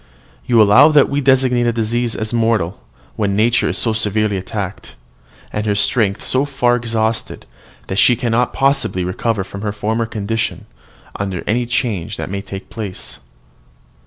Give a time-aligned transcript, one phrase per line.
[0.47, 2.81] "You allow that we designate a disease as mortal
[3.17, 4.95] when nature is so severely attacked,
[5.53, 7.45] and her strength so far exhausted,
[7.85, 10.65] that she cannot possibly recover her former condition
[11.17, 13.19] under any change that may take place.